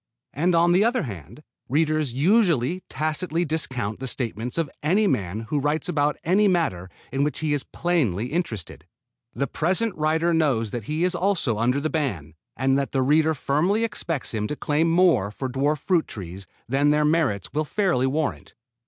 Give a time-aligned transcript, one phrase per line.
[0.33, 5.59] And on the other hand, readers usually tacitly discount the statements of any man who
[5.59, 8.87] writes about any matter in which he is plainly interested.
[9.35, 13.35] The present writer knows that he is also under the ban, and that the reader
[13.35, 18.07] firmly expects him to claim more for dwarf fruit trees than their merits will fairly
[18.07, 18.55] warrant.